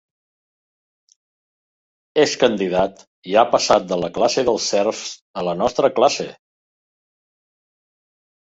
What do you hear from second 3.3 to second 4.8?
i ha passat de la classe dels